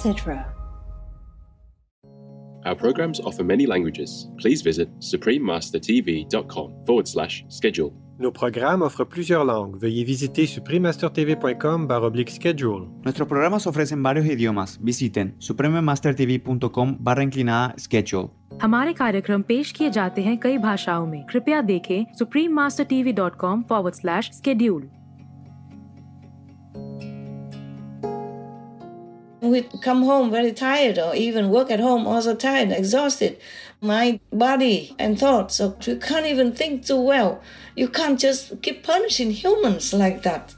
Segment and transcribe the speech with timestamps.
[0.00, 0.46] Etc.
[2.64, 4.28] Our programs offer many languages.
[4.38, 7.92] Please visit suprememastertv.com forward slash schedule.
[8.18, 9.80] Nos programas offrent plusieurs langues.
[9.80, 12.88] Veuillez visiter suprememastertv.com oblique schedule.
[13.04, 14.78] Nuestros programas ofrecen varios idiomas.
[14.82, 18.28] Visiten suprememastertv.com barra inclinada schedule.
[18.62, 24.99] हमारे कार्यक्रम पेश किए जाते हैं कई भाषाओं में कृपया देखें supreme master TV dot
[29.50, 33.38] We come home very tired, or even work at home also tired, exhausted.
[33.80, 37.42] My body and thoughts, so you can't even think too well.
[37.74, 40.54] You can't just keep punishing humans like that.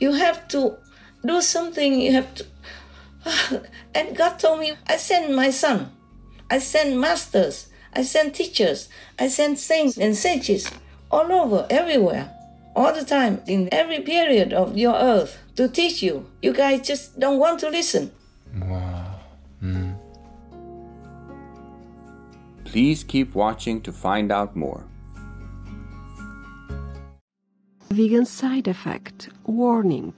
[0.00, 0.76] You have to
[1.24, 2.00] do something.
[2.00, 2.46] You have to.
[3.94, 5.90] And God told me, I send my son.
[6.50, 7.68] I send masters.
[7.92, 8.88] I send teachers.
[9.18, 10.70] I send saints and sages
[11.10, 12.35] all over, everywhere,
[12.76, 16.26] all the time, in every period of your earth to teach you.
[16.42, 18.12] You guys just don't want to listen.
[18.54, 19.18] Wow.
[19.62, 19.96] Mm.
[22.64, 24.84] Please keep watching to find out more.
[27.90, 30.12] Vegan side effect warning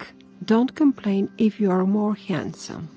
[0.44, 2.88] don't complain if you are more handsome.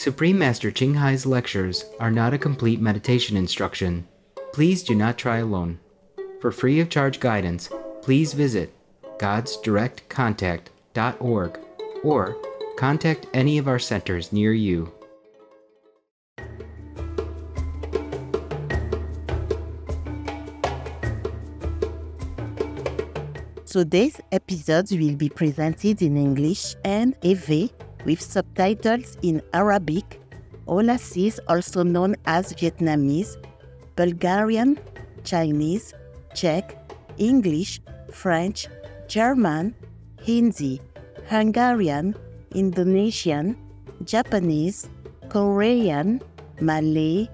[0.00, 4.08] Supreme Master Ching Hai's lectures are not a complete meditation instruction.
[4.54, 5.78] Please do not try alone.
[6.40, 7.68] For free of charge guidance,
[8.00, 8.72] please visit
[9.18, 11.58] godsdirectcontact.org
[12.02, 12.36] or
[12.78, 14.90] contact any of our centers near you.
[23.66, 27.70] Today's episodes will be presented in English and EV
[28.04, 30.20] with subtitles in Arabic,
[30.66, 33.36] Aulacese, also known as Vietnamese,
[33.96, 34.78] Bulgarian,
[35.24, 35.94] Chinese,
[36.34, 36.76] Czech,
[37.18, 38.68] English, French,
[39.08, 39.74] German,
[40.22, 40.80] Hindi,
[41.28, 42.14] Hungarian,
[42.54, 43.56] Indonesian,
[44.04, 44.88] Japanese,
[45.28, 46.20] Korean,
[46.60, 47.28] Malay,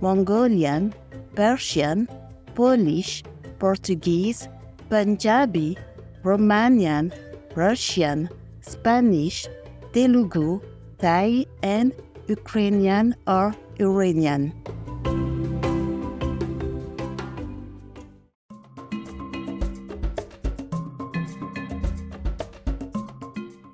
[0.00, 0.94] Mongolian,
[1.34, 2.08] Persian,
[2.54, 3.22] Polish,
[3.58, 4.48] Portuguese,
[4.88, 5.76] Punjabi,
[6.22, 7.12] Romanian,
[7.54, 8.28] Russian,
[8.60, 9.48] Spanish,
[9.92, 10.56] Telugu,
[10.96, 11.92] Thai, and
[12.24, 14.56] Ukrainian or Iranian.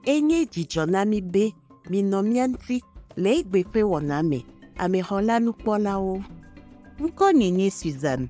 [0.08, 1.52] enye dzidzɔ na mi be
[1.90, 2.76] minɔ mía ŋuti
[3.22, 4.38] le egbe ƒe wɔna me
[4.82, 6.14] amexɔlanukpɔlawo
[7.04, 8.22] ŋkɔ nye nye susan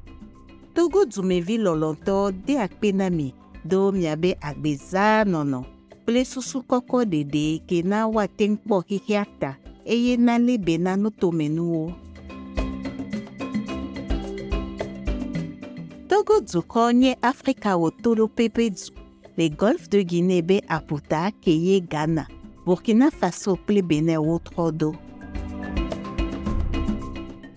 [0.74, 3.06] togo dumevi lɔlɔtɔwo de akpe na
[3.70, 5.77] do miabe agbezaa nɔnɔ
[6.08, 9.50] kple susu kɔkɔ ɖeɖe ke na woate ŋu kpɔ xexea ta
[9.92, 11.82] eye nalé be na nutomenuwo.
[16.08, 18.86] togo dukɔ nye afrika wòtoɖoƒe ƒe du
[19.36, 22.24] le golfe de guinée be aƒuta ke ye ghana
[22.64, 24.90] burkina faso kple benin wotrɔ ɖo.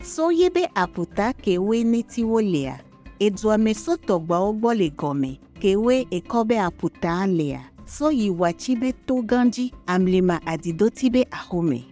[0.04, 2.76] so ye be aƒuta ke woe netiwo lea
[3.20, 8.76] edua me sotɔgbawo gbɔ le gɔme ke woe ekɔ be aƒuta lea so yi watsi
[8.76, 11.84] be to gã dzi amlima adidoti be axome.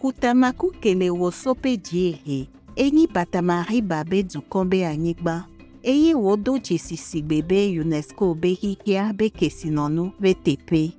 [0.00, 5.44] kutamaku ke le wò so ƒe dziehe enyi batamariba be dukɔ be anyigba
[5.82, 10.92] eye wòdo dzesigbe be unesco be xixia be kesinɔnu be teƒe.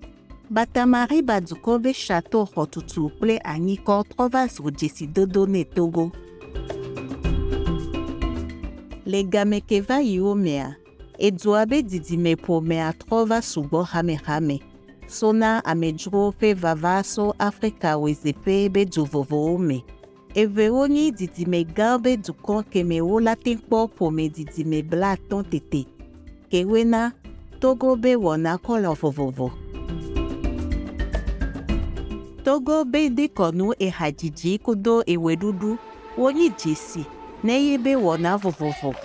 [0.50, 6.12] batamariba dukɔ be chateau xɔtutu kple anyikɔ trɔ va zu dzesidodo ne togo.
[9.06, 10.83] le game ke va yiwo mea
[11.20, 14.60] edua be didimeƒomea trɔ va sugbɔ hamehame
[15.08, 19.84] so na amedzrowo ƒe vava so afrika wɔezeƒe be du vovovowo me
[20.36, 25.86] evewo nye didime gãwo be dukɔ keme wolate kpɔ ƒome didime blaatɔ̃ tete
[26.50, 27.12] kewoe na
[27.60, 29.52] togo be wɔna kɔlɔ vovovo
[32.44, 35.78] togo be dekɔnu ehadzidzi kudo eweɖuɖu
[36.18, 37.06] wonye dzesi
[37.44, 38.96] neye be wɔna vovovo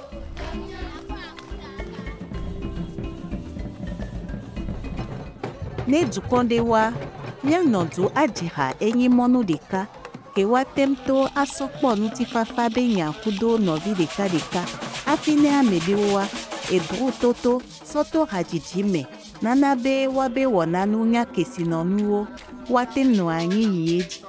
[5.89, 6.83] ne dukɔ ɖe wa
[7.45, 9.81] míanɔdu adziha enyi mɔnu ɖeka
[10.35, 14.63] ke woate ŋu to asɔkpɔ ŋutifafa be nya kudo nɔvi ɖekaɖeka
[15.07, 16.25] hafi ne ame ɖewoa
[16.77, 17.53] edru toto
[17.91, 19.03] sɔto hadzidzi me
[19.43, 22.21] nana be woabe wɔna nu nya kesinɔnuwo
[22.69, 24.21] woate nɔ anyi yi edzi.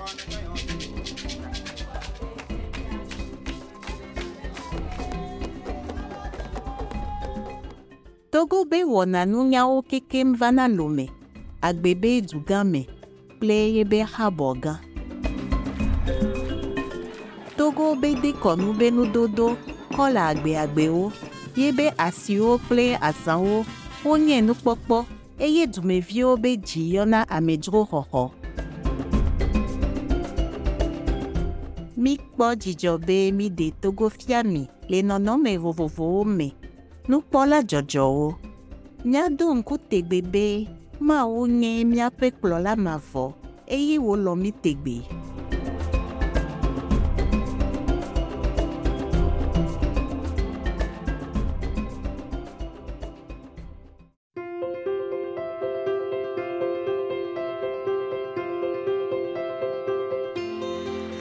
[8.31, 11.18] togo be wɔna nunyawo kekem vana lome
[11.61, 12.87] agbe be dugã me
[13.37, 14.75] kple yebe habɔ gã
[17.57, 19.57] togo be dekɔnu be nudodo
[19.95, 21.11] kɔ le agbeagbewo
[21.59, 23.65] yebe asiwo kple azãwo
[24.05, 24.97] wonye nukpɔkpɔ
[25.45, 28.23] eye dumeviwo be dzi yɔna amedzroxɔxɔ
[32.03, 36.47] mikpɔ dzidzɔ be miɖe togofia mi le nɔnɔme vovovowo me
[37.09, 38.27] nukpɔla dzɔdzɔwo
[39.05, 43.23] míado ŋku tegbe be mawo nye míaƒe kplɔla mavɔ
[43.75, 44.95] eye wòlɔ mí tegbe.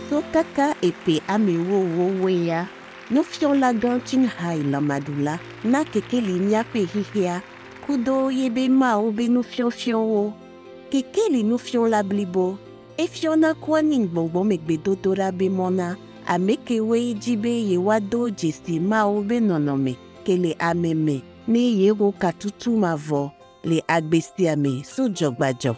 [0.09, 2.67] So kaka epe amewowowoe ya
[3.11, 5.39] nufiɔla gã Tsinghai Lamadula.
[5.65, 7.43] Na kekeli míaƒe xixia
[7.89, 10.33] kudo yebe mao be no fion fion wo.
[10.91, 12.59] Kekele no fion la blibo.
[12.99, 15.97] E fion na kwa ning bongbon mekbe dotora be mona.
[16.27, 19.97] Ameke we jibe ye wado jesi mao be nonome.
[20.25, 21.23] Kele ameme.
[21.47, 23.33] Ne ye wo katutu mavo.
[23.65, 25.77] Le agbesi ame so jogbajo.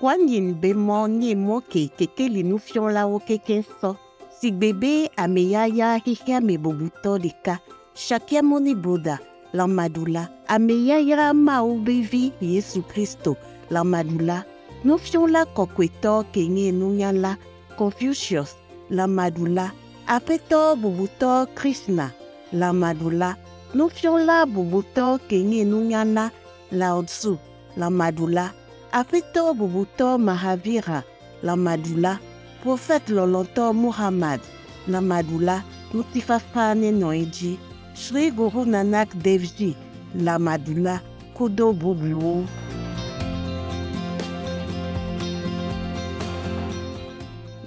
[0.00, 3.96] Kwa ning be mo ni e mo ke kekele no fion la wo keken so.
[4.40, 7.58] Sigbebe ameyaya hihia me bobutọ deka.
[7.94, 9.18] Shakia moni boda
[9.52, 10.28] lamadula.
[10.48, 13.36] Ameyayra mawo be vi yesu kristo.
[13.70, 14.44] Lamadula.
[14.84, 17.36] Nufiɔla kɔkɔetɔ ke nye nunyala
[17.78, 18.50] confucius.
[18.90, 19.72] Lamadula.
[20.08, 22.12] Aƒetɔ bubutɔ krishna.
[22.52, 23.36] Lamadula.
[23.74, 26.30] Nufiɔla bubutɔ ke nye nunyala
[26.72, 27.38] laotsu
[27.76, 28.52] lamadula.
[28.92, 31.04] Aƒetɔ bubutɔ mahavira.
[31.42, 32.18] Lamadula.
[32.62, 34.40] Prophet lɔlɔtɔ Muhammad.
[34.88, 35.62] Lamadula.
[35.94, 37.58] Ŋutifafa nenɔ edzi.
[37.94, 39.76] Sri Guru Nanak Dev Ji
[40.16, 41.00] Lamadula
[41.36, 42.44] Kudo Bubluo.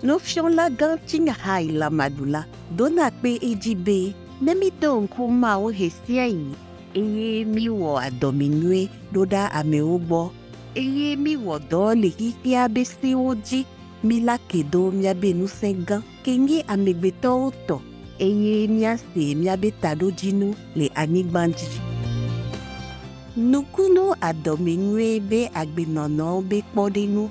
[0.04, 2.45] Nofiola Ganting Hai Lamadula
[2.75, 6.45] Dona Pe Ejibe Nemito Nkumao Hesiai
[6.94, 10.31] Eye Miwo Adominue Doda Ameubo
[10.75, 13.66] Eye Miwo Dole Kiki Abesi Oji
[14.04, 17.81] Mila Kedo Miabenu Sengan Kenye Amegbetoto
[18.20, 21.80] eye míase míabe taɖodzinu le anyigba dzi.
[23.38, 27.24] Nukunu adɔmenyuie be agbenɔnɔwo be kpɔɖenu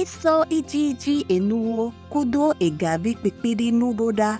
[0.00, 4.30] esɔ idzidzi enuwo kudo ega be kpekpeɖenu ɖo ɖa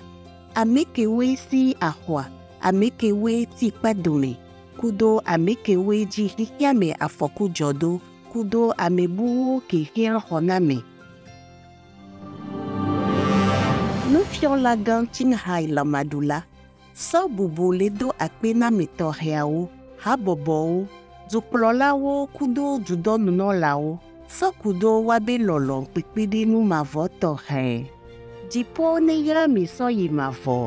[0.59, 2.23] ame kewoe si axɔa
[2.67, 4.31] ame kewoe ti kpadome
[4.79, 7.43] kudo ame kewoe dzi xixia me afɔku
[8.31, 10.77] kudo ame bubuwo ke xia xɔna me.
[14.11, 16.37] Nufiɔla gã Tsinghai Lamadula
[17.07, 19.67] sɔ bubu le do akpe na ame tɔxɛawo,
[20.03, 20.87] habɔbɔwo,
[21.31, 23.91] dukplɔlawo kudo dudɔnunɔlawo,
[24.37, 27.65] sɔ kudo woabe lɔlɔ kpekpeɖenu mavɔ tɔxɛ.
[28.49, 30.57] Dziƒo neyra mi sɔ yi mavɔ.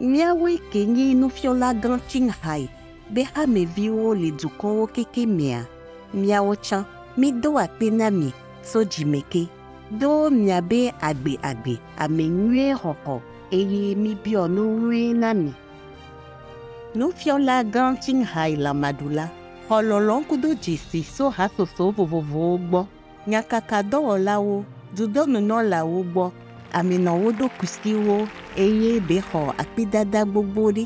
[0.00, 2.68] Míawoe ke nye nufiɔla gã Tsinghai
[3.12, 5.64] be hameviwo le dukɔwo keke mea.
[6.14, 6.84] Míawo tsã
[7.16, 8.32] mído akpe na mi
[8.62, 9.48] so dzimeke
[9.90, 15.52] do miabe agbe agbe ame nyuie xɔxɔ eye mibiɔ nu nyuie na mi.
[16.96, 19.24] Nufiɔla gã Tsinghai Lamadula
[19.68, 22.80] xɔ lɔlɔ̃ kudo dzesi so hatsotso vovovowo gbɔ,
[23.30, 24.64] nyakaka dɔwɔlawo,
[24.96, 26.24] dudɔnunɔlawo gbɔ,
[26.78, 30.84] amenɔwo ɖo kusiwo eye bexɔ akpedada gbogbo ɖe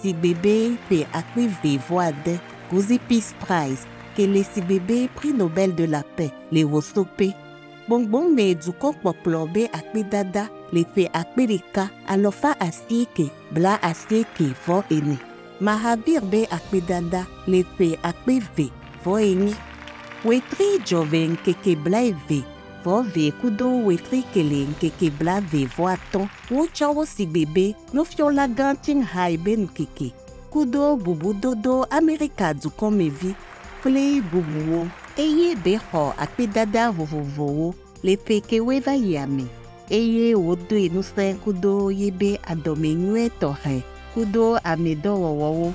[0.00, 0.54] si gbe be
[0.90, 1.78] ƒe akpe ve
[2.08, 2.40] ade
[2.70, 7.49] Cozy Peace Prize ke le si gbe be Prix Nobel de la Paix le gbɔngbɔme
[7.90, 15.16] dukɔ kpɔkplɔ be akpedada le ƒe akpe ɖeka alɔfa asieke bla asieke vɔ ene
[15.60, 18.66] mahabir be akpedada le ƒe akpe ve
[19.04, 19.54] vɔ enyi
[20.24, 22.38] wetri dzɔve ŋkeke blaeve
[22.84, 28.44] vɔ ve kudo wetri kele ŋkeke blave vɔ atɔ̃ wotsɔ wo si gbe be nufiɔla
[28.56, 30.08] gã Tsinghai be ŋkeke
[30.52, 33.30] kudo bubudodo Amerika dukɔmevi
[33.80, 34.80] kple bubuwo
[35.22, 37.66] eye ɖe xɔ akpedada vovovowo
[38.04, 39.44] le tekewoe va yi ame
[39.98, 43.74] eye wòdoe ŋusẽ kudo yi be adɔme nyuie tɔxɛ
[44.12, 45.68] kudo amedɔwɔwɔwo.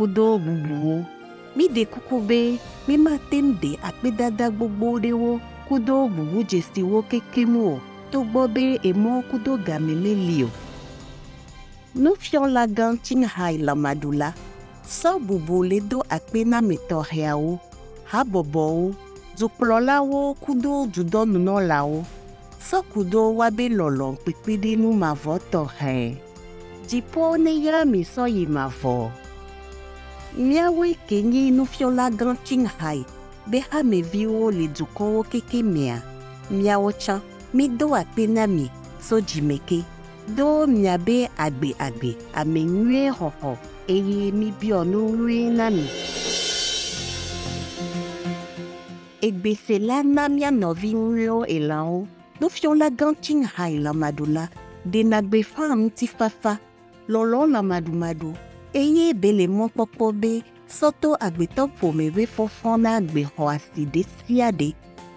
[0.00, 1.04] kudo bubuwo.
[1.56, 2.38] Miɖe kuku be
[2.86, 5.30] míemate ŋu ɖe akpedada gbogbo ɖewo
[5.68, 7.80] kudo bubu dzesiwo kekem o
[8.10, 10.50] togbɔ be emɔ kudo game meli o.
[12.02, 14.28] Nufiala Gauteng Hae Lamaɖula
[14.98, 17.50] sɔ bubu le do akpe na ame tɔxɛawo,
[18.10, 18.84] habɔbɔwo,
[19.38, 21.98] dukplɔlawo kudo dudɔnunɔlawo.
[22.68, 26.16] Sɔkudo woabe lɔlɔ kpekpeɖenu mavɔ tɔxɛ.
[26.86, 28.96] Dziƒo ne yra mi sɔ yi mavɔ
[30.38, 33.04] míawoe ke nye nufiɔla gã tsinghai
[33.50, 36.02] be hameviwo le dukɔwo keke mea.
[36.50, 37.20] Míawo tsã
[37.54, 38.70] mído akpe na mi
[39.00, 39.82] so dzimeke.
[40.36, 43.56] Do miabe agbeagbe ame nyuie xɔxɔ
[43.88, 45.86] eye mibiɔ nu nyuie na mi.
[49.22, 52.06] egbese la na mia nɔvi nyuiewo elãwo
[52.40, 54.48] nufiɔla gã tsinghai lamaɖula
[54.92, 56.52] ɖena gbeƒã ŋutifafa.
[57.12, 58.30] Lɔlɔ lamaɖumaɖu
[58.72, 60.42] eye be
[60.78, 64.68] sɔtɔ agbetɔ ƒome be fɔfɔ na gbexɔ asi ɖe sia ɖe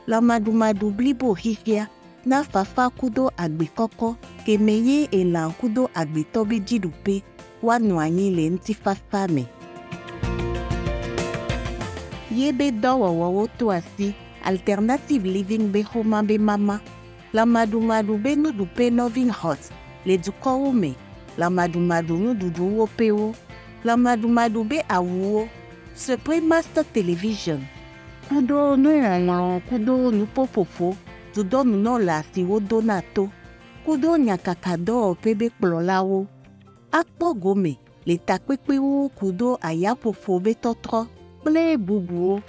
[0.07, 1.87] lamaɖumaɖu blibo xixia
[2.25, 7.21] na fafa kudo agbekɔkɔ keme ye elã kudo agbetɔ be dziɖuƒe
[7.61, 9.43] woanɔ anyi le ŋutifafa me.
[12.31, 16.81] ye be dɔwɔwɔwo to asi alternative living be xɔma be mama
[17.33, 19.59] lamaɖumaɖu be nuɖuƒe loving hot
[20.05, 20.95] le dukɔwo me
[21.37, 23.35] lamaɖumaɖu nuɖuɖuwo ƒewo
[23.85, 25.47] lamaɖumaɖu be awuwo
[25.95, 27.61] supreme master television
[28.29, 30.87] kudo nuŋɔŋlɔ kudo nuƒoƒoƒo
[31.33, 33.23] dudɔnunɔla si wodona to
[33.85, 36.19] kudo nyakakadɔwɔƒe be kplɔlawo
[36.99, 37.73] akpɔ gome
[38.07, 40.99] le takpekpewo kudo ayaƒoƒo be tɔtrɔ
[41.41, 42.41] kple bubuwo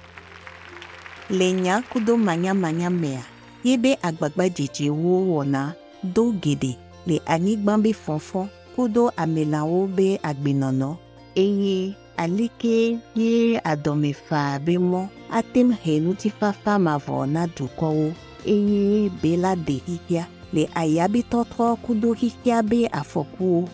[1.31, 3.23] le nya kudo manyamanya mea
[3.65, 5.75] ye be agbagbadzedzewo wɔna
[6.15, 6.73] do geɖe
[7.07, 8.41] le anyigba be fɔfɔ
[8.75, 11.04] kudo amelãwo be agbenɔnɔ
[11.37, 18.07] eye aleke ye adɔmefa be mɔ atem he ŋutifafa mavɔ na dukɔwo
[18.47, 20.25] eye be la de xixia
[20.55, 23.69] le aya be tɔtrɔ kudo xixia be afɔkuwo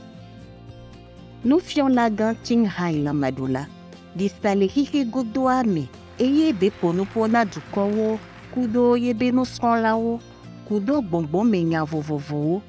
[1.44, 3.62] nufiɔla gã tsinghai lamaɖula
[4.16, 5.88] ɖisa le xixe godoa me.
[6.18, 8.18] Eye be ƒonuƒo na dukɔwo
[8.52, 10.20] kudo yebe nusrɔ̃lawo
[10.68, 12.60] kudo gbɔgbɔmenya vovovowo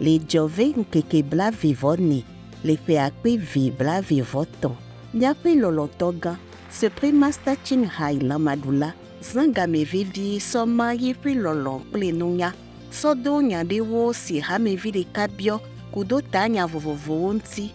[0.00, 2.18] le dzɔve ŋkeke blaeve-vɔ-ne
[2.64, 4.74] le ƒe akpe vi blaeve-vɔ-tɔ̃
[5.14, 6.32] míaƒe lɔlɔtɔ gã
[6.70, 8.88] supreme master tsinghai lamaɖula
[9.22, 12.50] zã game vevie sɔma yeƒe lɔlɔ kple nunya
[12.92, 15.56] sɔdo nya ɖewo si hamevi ɖeka biɔ
[15.92, 17.70] kudo ta nya vovovowo ŋuti.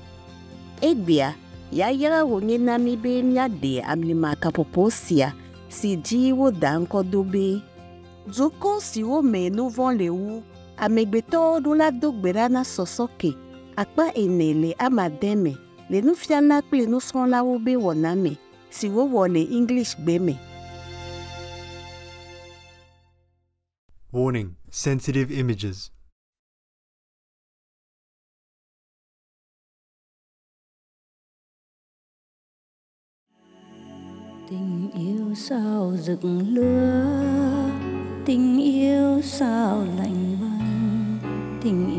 [0.82, 1.34] Egbea
[1.72, 5.34] yayra wònye na mi be míaɖe amlimakaƒoƒo sia
[5.70, 7.62] si dzi woda ŋkɔ do be
[8.27, 10.44] dukɔ siwo me nu vɔ̃ le wu
[10.77, 13.45] amegbetɔwo ɖo la do gbe ɖa na sɔsɔke
[13.77, 15.53] akpa ene le amade me
[15.89, 18.32] le nufiala kple nusrɔ̃lawo be wɔna me
[18.70, 20.36] si wowɔ le english gbe me.
[24.12, 25.91] Warning sensitive images.
[34.50, 37.70] tình yêu sao rực lửa
[38.25, 41.17] tình yêu sao lạnh băng
[41.63, 41.95] tình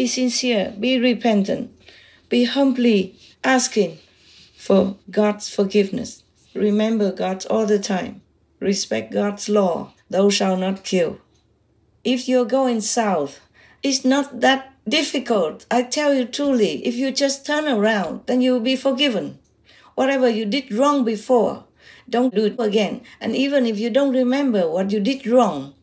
[0.00, 1.70] Be sincere, be repentant,
[2.30, 3.98] be humbly asking
[4.56, 6.24] for God's forgiveness.
[6.54, 8.22] Remember God all the time.
[8.60, 9.92] Respect God's law.
[10.08, 11.18] Thou shalt not kill.
[12.02, 13.40] If you're going south,
[13.82, 15.66] it's not that difficult.
[15.70, 19.38] I tell you truly, if you just turn around, then you will be forgiven.
[19.96, 21.64] Whatever you did wrong before,
[22.08, 23.02] don't do it again.
[23.20, 25.74] And even if you don't remember what you did wrong,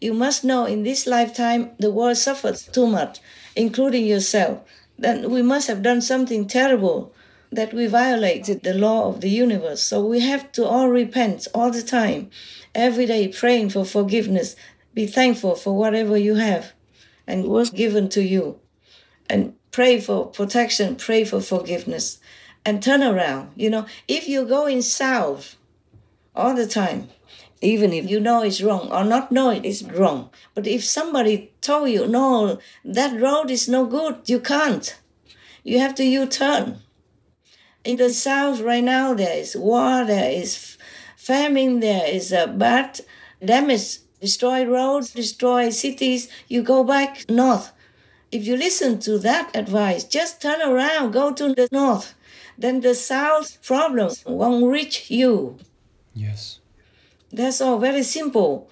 [0.00, 3.20] you must know in this lifetime the world suffers too much,
[3.56, 4.60] including yourself.
[4.98, 7.12] Then we must have done something terrible
[7.50, 9.82] that we violated the law of the universe.
[9.82, 12.30] So we have to all repent all the time,
[12.74, 14.54] every day praying for forgiveness.
[14.94, 16.72] Be thankful for whatever you have
[17.26, 18.58] and was given to you.
[19.30, 22.18] And pray for protection, pray for forgiveness,
[22.64, 23.52] and turn around.
[23.54, 25.56] You know, if you're going south
[26.34, 27.08] all the time,
[27.60, 31.52] even if you know it's wrong or not know it is wrong, but if somebody
[31.60, 34.98] told you, no, that road is no good, you can't.
[35.64, 36.78] You have to U turn.
[37.84, 40.76] In the south right now, there is war, there is
[41.16, 43.00] famine, there is a bad
[43.44, 46.28] damage, destroy roads, destroy cities.
[46.48, 47.72] You go back north.
[48.30, 52.14] If you listen to that advice, just turn around, go to the north.
[52.58, 55.58] Then the south problems won't reach you.
[56.14, 56.57] Yes.
[57.32, 58.70] That's all very simple.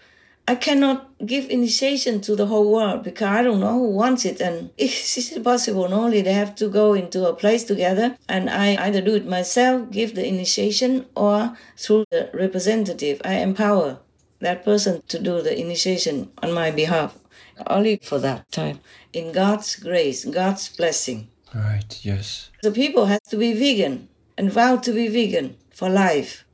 [0.48, 4.40] I cannot give initiation to the whole world because I don't know who wants it.
[4.40, 8.16] And it's possible, only they have to go into a place together.
[8.28, 13.98] And I either do it myself, give the initiation, or through the representative, I empower
[14.40, 17.18] that person to do the initiation on my behalf.
[17.66, 18.80] Only for that time.
[19.12, 21.28] In God's grace, God's blessing.
[21.54, 22.50] Right, yes.
[22.62, 26.44] The people have to be vegan and vow to be vegan for life.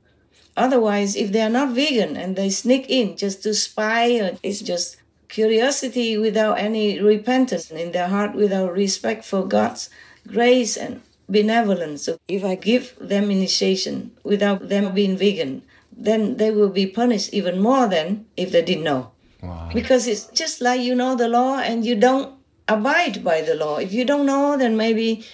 [0.57, 4.97] Otherwise, if they are not vegan and they sneak in just to spy, it's just
[5.29, 9.89] curiosity without any repentance in their heart, without respect for God's
[10.29, 12.05] grace and benevolence.
[12.05, 17.33] So if I give them initiation without them being vegan, then they will be punished
[17.33, 19.13] even more than if they didn't know.
[19.43, 19.71] Wow.
[19.73, 22.35] Because it's just like you know the law and you don't
[22.69, 23.79] abide by the law.
[23.79, 25.25] If you don't know, then maybe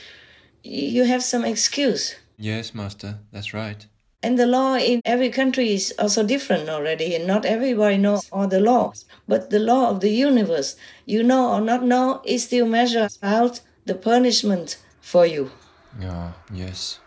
[0.63, 2.15] you have some excuse.
[2.37, 3.85] Yes, Master, that's right.
[4.21, 8.49] And the law in every country is also different already, and not everybody knows all
[8.49, 9.05] the laws.
[9.29, 10.77] But the law of the universe,
[11.07, 15.53] you know or not know, it still measures out the punishment for you.
[16.01, 16.99] Yeah, yes.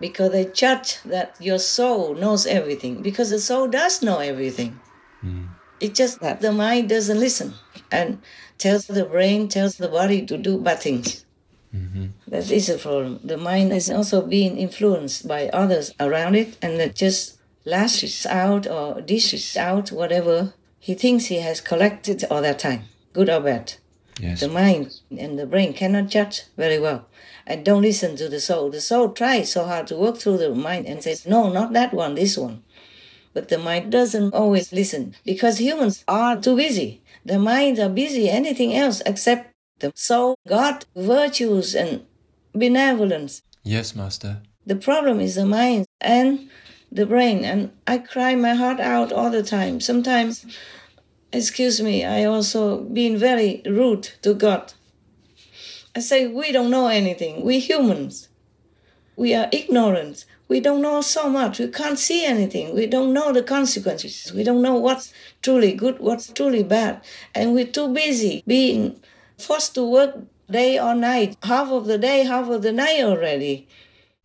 [0.00, 4.80] Because they judge that your soul knows everything, because the soul does know everything.
[5.20, 5.44] Hmm.
[5.78, 7.54] It's just that the mind doesn't listen
[7.92, 8.20] and
[8.58, 11.24] tells the brain, tells the body to do bad things.
[11.72, 13.20] That is a problem.
[13.22, 18.66] The mind is also being influenced by others around it and it just lashes out
[18.66, 23.74] or dishes out whatever he thinks he has collected all that time, good or bad.
[24.18, 24.40] Yes.
[24.40, 27.06] The mind and the brain cannot judge very well.
[27.46, 28.70] And don't listen to the soul.
[28.70, 31.92] The soul tries so hard to work through the mind and says, no, not that
[31.92, 32.62] one, this one.
[33.32, 37.02] But the mind doesn't always listen because humans are too busy.
[37.24, 39.49] The minds are busy anything else except
[39.94, 42.04] soul, God, virtues, and
[42.54, 43.42] benevolence.
[43.62, 44.42] Yes, Master.
[44.66, 46.50] The problem is the mind and
[46.92, 47.44] the brain.
[47.44, 49.80] And I cry my heart out all the time.
[49.80, 50.46] Sometimes,
[51.32, 54.72] excuse me, I also been very rude to God.
[55.94, 57.44] I say, we don't know anything.
[57.44, 58.28] We humans.
[59.16, 60.24] We are ignorant.
[60.48, 61.58] We don't know so much.
[61.58, 62.74] We can't see anything.
[62.74, 64.32] We don't know the consequences.
[64.32, 65.12] We don't know what's
[65.42, 67.02] truly good, what's truly bad.
[67.34, 69.00] And we're too busy being
[69.40, 70.16] forced to work
[70.50, 73.68] day or night, half of the day, half of the night already.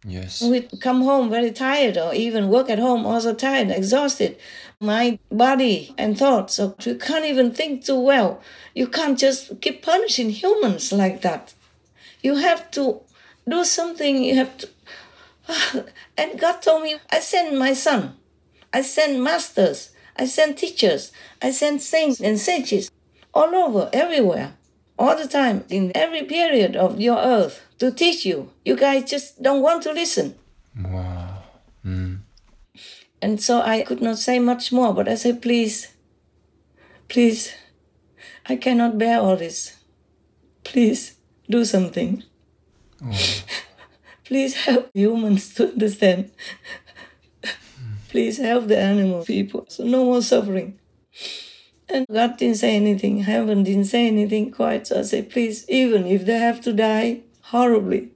[0.08, 0.42] Yes.
[0.42, 4.38] We come home very tired, or even work at home also tired, exhausted.
[4.80, 8.42] My body and thoughts, so you can't even think too well.
[8.76, 11.54] You can't just keep punishing humans like that.
[12.22, 13.02] You have to
[13.48, 14.24] do something.
[14.24, 14.70] You have to.
[16.18, 18.16] And God told me, I send my son.
[18.72, 19.92] I send masters.
[20.18, 21.12] I send teachers.
[21.42, 22.92] I send saints and sages
[23.34, 24.54] all over, everywhere,
[24.98, 28.52] all the time, in every period of your earth to teach you.
[28.64, 30.36] You guys just don't want to listen.
[30.78, 31.44] Wow.
[31.86, 32.20] Mm.
[33.22, 35.94] And so I could not say much more, but I said, please,
[37.08, 37.54] please,
[38.46, 39.78] I cannot bear all this.
[40.64, 41.16] Please
[41.50, 42.24] do something.
[44.26, 46.32] Please help humans to understand.
[48.10, 50.80] Please help the animal people so no more suffering.
[51.96, 54.88] And God didn't say anything, heaven didn't say anything quite.
[54.88, 58.12] So I said, please, even if they have to die horribly,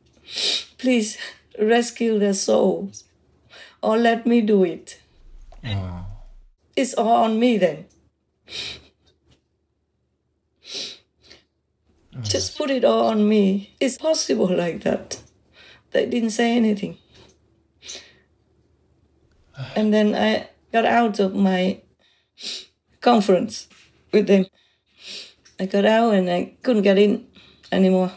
[0.77, 1.17] please
[1.57, 3.05] rescue their souls
[3.81, 4.99] or let me do it.
[5.63, 6.07] Wow.
[6.75, 7.85] It's all on me then.
[12.13, 12.23] Mm.
[12.23, 13.77] Just put it all on me.
[13.79, 15.21] It's possible like that.
[15.91, 16.97] They didn't say anything.
[19.73, 21.79] And then I got out of my
[23.01, 23.67] conference
[24.12, 24.45] with them.
[25.59, 27.27] I got out and I couldn't get in
[27.71, 28.12] anymore.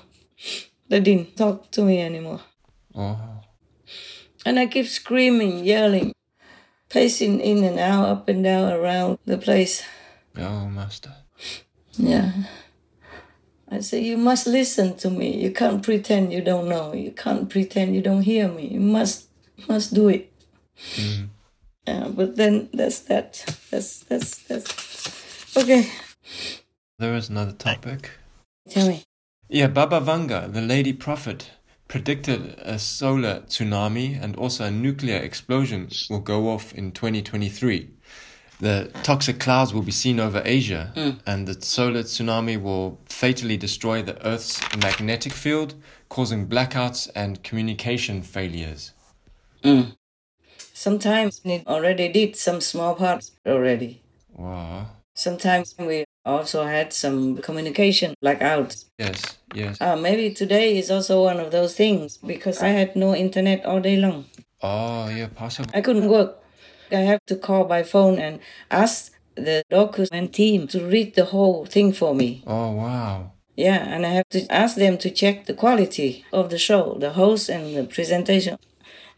[0.88, 2.40] They didn't talk to me anymore.
[2.95, 3.18] Oh.
[4.45, 6.12] And I keep screaming, yelling,
[6.88, 9.83] pacing in and out, up and down around the place.
[10.37, 11.12] Oh, Master.
[11.97, 12.33] Yeah.
[13.68, 15.42] I say, you must listen to me.
[15.42, 16.92] You can't pretend you don't know.
[16.92, 18.66] You can't pretend you don't hear me.
[18.68, 19.29] You must
[19.68, 20.31] must do it.
[20.97, 21.29] Mm.
[21.87, 23.45] Yeah, but then that's that.
[23.71, 25.88] That's that's that's okay.
[26.99, 28.11] There is another topic.
[28.68, 29.03] Tell me.
[29.49, 31.51] Yeah, Baba Vanga, the lady prophet,
[31.88, 37.90] predicted a solar tsunami and also a nuclear explosion will go off in 2023.
[38.61, 41.21] The toxic clouds will be seen over Asia, Mm.
[41.27, 45.75] and the solar tsunami will fatally destroy the Earth's magnetic field,
[46.09, 48.92] causing blackouts and communication failures.
[49.64, 49.97] Mm.
[50.83, 54.03] Sometimes it already did some small parts already.
[54.35, 54.88] Wow.
[55.14, 58.87] Sometimes we also had some communication blackouts.
[58.99, 59.81] Yes, yes.
[59.81, 63.79] Uh, maybe today is also one of those things because I had no internet all
[63.79, 64.25] day long.
[64.61, 65.71] Oh, yeah, possible.
[65.73, 66.42] I couldn't work.
[66.90, 71.64] I have to call by phone and ask the document team to read the whole
[71.64, 72.42] thing for me.
[72.45, 73.31] Oh, wow.
[73.55, 77.11] Yeah, and I have to ask them to check the quality of the show, the
[77.11, 78.59] host and the presentation.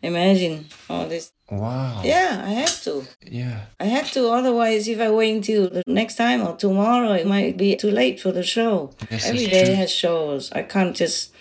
[0.04, 1.32] Imagine all this.
[1.50, 2.02] Wow.
[2.04, 3.06] Yeah, I have to.
[3.22, 3.62] Yeah.
[3.80, 7.56] I have to, otherwise, if I wait until the next time or tomorrow, it might
[7.56, 8.90] be too late for the show.
[9.10, 9.74] Yes, Every day true.
[9.74, 10.52] has shows.
[10.52, 11.32] I can't just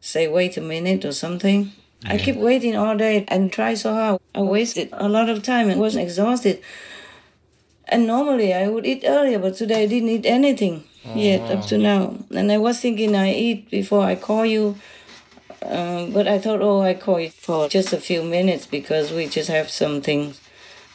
[0.00, 1.72] say, wait a minute or something.
[2.06, 4.20] I keep waiting all day and try so hard.
[4.34, 6.62] I wasted a lot of time and was exhausted.
[7.86, 11.66] And normally I would eat earlier, but today I didn't eat anything oh, yet up
[11.66, 12.14] to now.
[12.30, 14.76] And I was thinking I eat before I call you.
[15.62, 19.26] Um, but I thought, oh, I call you for just a few minutes because we
[19.26, 20.40] just have some things,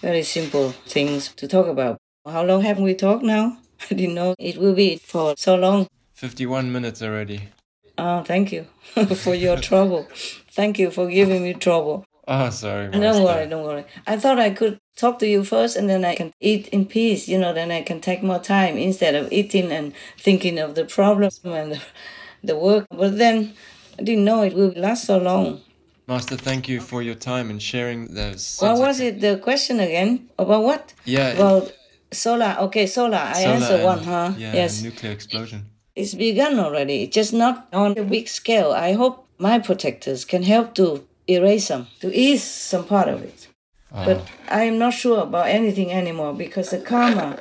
[0.01, 1.97] very simple things to talk about.
[2.25, 3.57] How long have we talked now?
[3.91, 5.87] I didn't know it will be for so long.
[6.13, 7.49] 51 minutes already.
[7.97, 8.65] Oh, thank you
[9.15, 10.07] for your trouble.
[10.51, 12.05] Thank you for giving me trouble.
[12.27, 12.89] Oh, sorry.
[12.89, 13.83] Don't worry, don't worry.
[14.07, 17.27] I thought I could talk to you first and then I can eat in peace,
[17.27, 20.85] you know, then I can take more time instead of eating and thinking of the
[20.85, 21.81] problems and the,
[22.43, 22.85] the work.
[22.89, 23.53] But then
[23.99, 25.61] I didn't know it would last so long.
[26.07, 28.57] Master, thank you for your time and sharing those.
[28.59, 30.29] What was it, the question again?
[30.37, 30.93] About what?
[31.05, 31.29] Yeah.
[31.29, 31.71] About
[32.11, 32.55] solar.
[32.59, 33.17] Okay, solar.
[33.17, 34.33] I solar answered and- one, huh?
[34.37, 34.81] Yeah, yes.
[34.81, 35.65] nuclear explosion.
[35.95, 38.71] It's begun already, just not on a big scale.
[38.71, 43.47] I hope my protectors can help to erase some, to ease some part of it.
[43.91, 44.05] Ah.
[44.05, 47.37] But I am not sure about anything anymore because the karma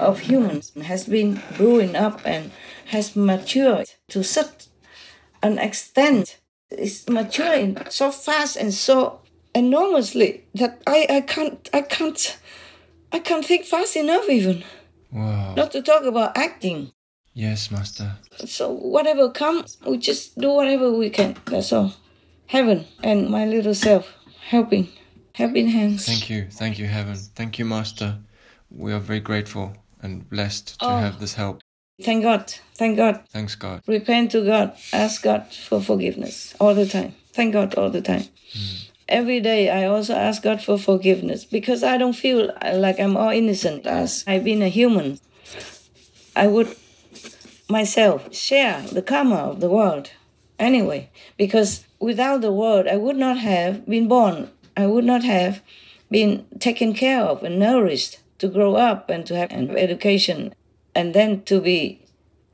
[0.00, 2.50] of humans has been brewing up and
[2.86, 4.66] has matured to such
[5.42, 6.38] an extent.
[6.70, 9.20] is maturing so fast and so
[9.54, 12.38] enormously that I, I can't I can't
[13.12, 14.64] I can't think fast enough even.
[15.12, 15.54] Wow.
[15.54, 16.92] Not to talk about acting.
[17.34, 18.16] Yes, Master.
[18.46, 21.36] So whatever comes, we just do whatever we can.
[21.46, 21.92] That's all.
[22.46, 24.04] Heaven and my little self
[24.50, 24.88] helping,
[25.34, 26.06] helping hands.
[26.06, 26.46] Thank you.
[26.50, 27.16] Thank you, Heaven.
[27.34, 28.18] Thank you, Master.
[28.70, 30.96] We are very grateful and blessed to Oh.
[30.98, 31.60] have this help.
[32.00, 32.52] Thank God.
[32.74, 33.22] Thank God.
[33.30, 33.82] Thanks, God.
[33.86, 34.76] Repent to God.
[34.92, 37.14] Ask God for forgiveness all the time.
[37.32, 38.24] Thank God all the time.
[38.52, 38.76] Hmm.
[39.08, 43.30] Every day I also ask God for forgiveness because I don't feel like I'm all
[43.30, 45.18] innocent as I've been a human.
[46.34, 46.74] I would
[47.68, 50.10] myself share the karma of the world
[50.58, 54.50] anyway because without the world I would not have been born.
[54.76, 55.60] I would not have
[56.10, 60.54] been taken care of and nourished to grow up and to have an education
[60.94, 62.04] and then to be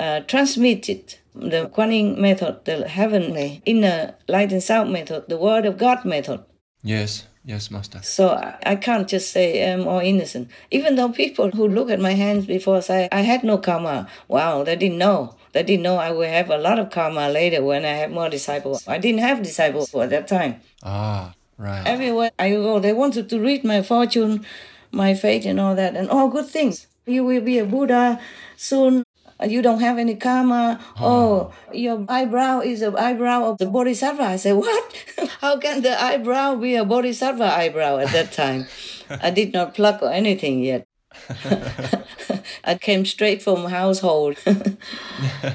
[0.01, 5.66] uh, transmitted the Kuan Yin method, the heavenly inner light and sound method, the word
[5.66, 6.44] of God method.
[6.83, 7.24] Yes.
[7.44, 8.01] Yes, Master.
[8.03, 10.51] So I, I can't just say I'm all innocent.
[10.70, 14.07] Even though people who look at my hands before say I had no karma.
[14.29, 15.35] Wow, they didn't know.
[15.53, 18.29] They didn't know I will have a lot of karma later when I have more
[18.29, 18.87] disciples.
[18.87, 20.57] I didn't have disciples at that time.
[20.83, 21.87] Ah, right.
[21.87, 24.44] Everywhere I go, they wanted to read my fortune,
[24.92, 26.87] my fate, and all that, and all good things.
[27.09, 28.21] You will be a Buddha
[28.57, 29.03] soon.
[29.44, 30.79] You don't have any karma.
[31.01, 34.23] Oh, your eyebrow is an eyebrow of the Bodhisattva.
[34.23, 35.05] I said, What?
[35.40, 38.66] How can the eyebrow be a Bodhisattva eyebrow at that time?
[39.11, 40.87] I did not pluck or anything yet.
[42.64, 44.37] I came straight from household.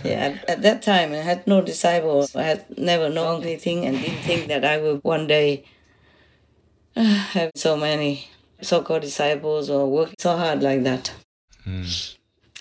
[0.03, 2.35] yeah, at, at that time I had no disciples.
[2.35, 5.65] I had never known anything and didn't think that I would one day
[6.95, 8.29] have so many
[8.61, 11.13] so-called disciples or work so hard like that.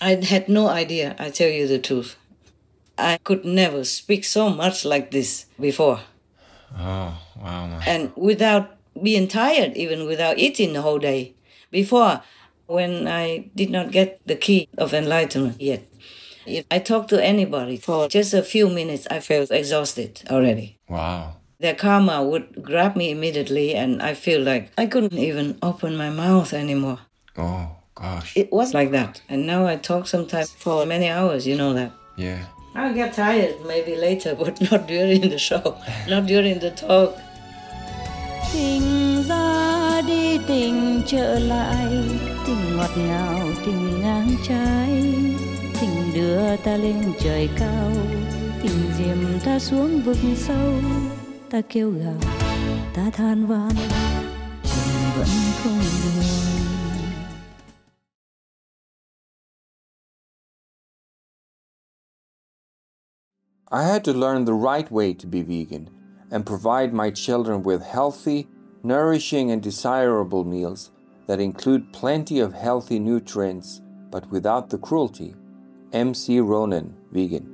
[0.00, 2.16] I had no idea, I tell you the truth.
[2.98, 6.00] I could never speak so much like this before.
[6.76, 11.34] Oh, wow, And without being tired, even without eating the whole day.
[11.70, 12.22] Before,
[12.66, 15.84] when I did not get the key of enlightenment yet,
[16.46, 20.78] if I talked to anybody for just a few minutes, I felt exhausted already.
[20.88, 21.36] Wow.
[21.60, 26.10] Their karma would grab me immediately, and I feel like I couldn't even open my
[26.10, 26.98] mouth anymore.
[27.36, 28.36] Oh, gosh.
[28.36, 29.22] It was like that.
[29.28, 31.92] And now I talk sometimes for many hours, you know that.
[32.16, 32.44] Yeah.
[32.74, 35.76] I'll get tired maybe later, but not during the show,
[36.08, 37.14] not during the talk.
[38.52, 41.88] tình ra đi tình trở lại
[42.46, 45.04] tình ngọt ngào tình ngang trái
[45.80, 47.92] tình đưa ta lên trời cao
[48.62, 50.74] tình diệm ta xuống vực sâu
[51.50, 52.32] ta kêu gào
[52.94, 53.70] ta than van
[54.62, 55.28] tình vẫn
[55.62, 56.24] không buồn
[63.72, 65.88] I had to learn the right way to be vegan
[66.30, 68.46] and provide my children with healthy,
[68.82, 70.90] nourishing, and desirable meals
[71.26, 73.80] that include plenty of healthy nutrients
[74.10, 75.34] but without the cruelty.
[75.94, 77.48] MC Ronan, vegan.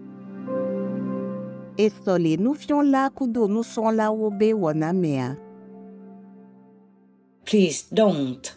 [1.79, 5.37] Nu fion la kudo nu son la wobe wana.
[7.45, 8.53] Please don't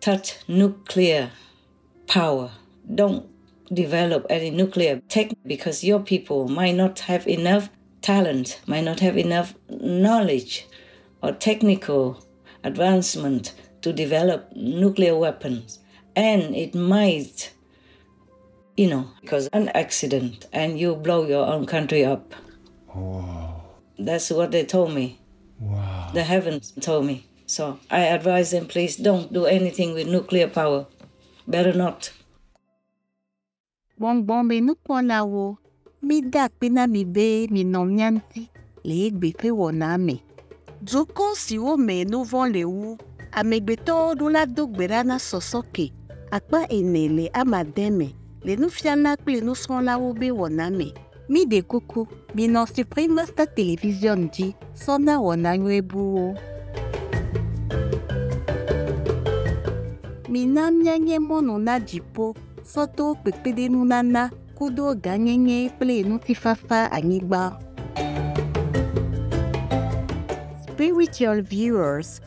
[0.00, 1.30] touch nuclear
[2.06, 2.52] power.
[2.94, 3.26] Don't
[3.72, 7.70] develop any nuclear tech because your people might not have enough
[8.02, 10.66] talent, might not have enough knowledge
[11.22, 12.24] or technical
[12.64, 15.78] advancement to develop nuclear weapons.
[16.16, 17.52] And it might,
[18.76, 22.34] you know, because an accident and you blow your own country up.
[23.98, 25.20] That's what they told me.
[25.58, 26.10] Wow.
[26.14, 27.26] The heavens told me.
[27.46, 30.86] So I advise them, please don't do anything with nuclear power.
[31.46, 32.12] Better not.
[34.00, 35.44] Bongbong be nu kpɔna wo.
[36.06, 38.42] Mi da akpe na mi be mi nɔ mía ŋuti
[38.86, 40.14] le egbe ƒe wɔna me.
[40.88, 42.88] Dukɔ siwo me nu vɔ̃ le wu,
[43.38, 45.84] amegbetɔwo ɖo la do gbe ɖa na sɔsɔke
[46.36, 48.08] akpa ene le amade me
[48.46, 50.88] le nufiana kple nusrɔ̃lawo be wɔna me.
[51.50, 52.00] Ɖe kuku,
[52.36, 54.46] minɔ Supreme Star Television dzi
[54.82, 56.24] sɔna wɔna nyuie buwo.
[60.32, 62.26] Mina míanye mɔnu na dziƒo
[62.72, 63.16] kudo.
[70.62, 72.20] Spiritual viewers,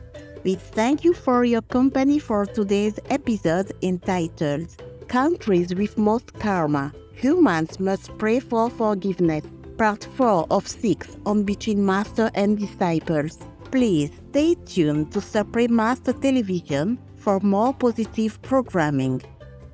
[0.43, 4.67] we thank you for your company for today's episode entitled
[5.07, 6.91] Countries with Most Karma.
[7.13, 9.45] Humans must pray for forgiveness.
[9.77, 13.39] Part 4 of 6 on Between Master and Disciples.
[13.71, 19.21] Please stay tuned to Supreme Master Television for more positive programming.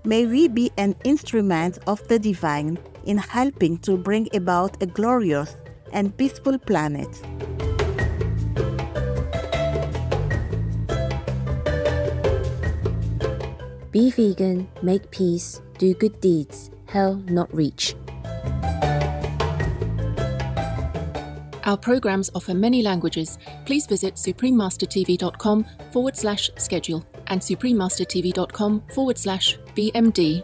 [0.06, 5.56] May we be an instrument of the divine in helping to bring about a glorious
[5.92, 7.10] and peaceful planet.
[13.92, 17.96] Be vegan, make peace, do good deeds, hell not reach.
[21.66, 23.38] Our programs offer many languages.
[23.66, 30.44] Please visit suprememastertv.com forward slash schedule and suprememastertv.com forward slash BMD.